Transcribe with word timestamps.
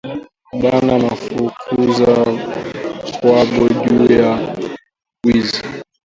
Bana 0.61 0.93
mufukuza 1.03 2.13
kwabo 3.15 3.63
juya 3.81 4.29
bwizi 5.23 5.61